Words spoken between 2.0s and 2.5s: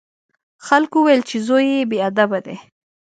ادبه